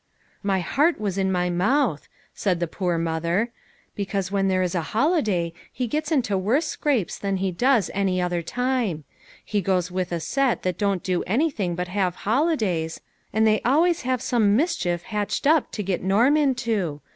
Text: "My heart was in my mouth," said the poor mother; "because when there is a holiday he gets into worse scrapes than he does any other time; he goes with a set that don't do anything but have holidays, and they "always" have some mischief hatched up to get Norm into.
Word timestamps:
"My 0.51 0.61
heart 0.61 0.99
was 0.99 1.19
in 1.19 1.31
my 1.31 1.51
mouth," 1.51 2.07
said 2.33 2.59
the 2.59 2.65
poor 2.65 2.97
mother; 2.97 3.51
"because 3.95 4.31
when 4.31 4.47
there 4.47 4.63
is 4.63 4.73
a 4.73 4.81
holiday 4.97 5.53
he 5.71 5.85
gets 5.85 6.11
into 6.11 6.39
worse 6.39 6.65
scrapes 6.65 7.19
than 7.19 7.37
he 7.37 7.51
does 7.51 7.91
any 7.93 8.19
other 8.19 8.41
time; 8.41 9.03
he 9.45 9.61
goes 9.61 9.91
with 9.91 10.11
a 10.11 10.19
set 10.19 10.63
that 10.63 10.79
don't 10.79 11.03
do 11.03 11.21
anything 11.27 11.75
but 11.75 11.87
have 11.89 12.15
holidays, 12.25 13.01
and 13.31 13.45
they 13.45 13.61
"always" 13.61 14.01
have 14.01 14.23
some 14.23 14.55
mischief 14.55 15.03
hatched 15.03 15.45
up 15.45 15.71
to 15.73 15.83
get 15.83 16.01
Norm 16.01 16.35
into. 16.35 16.99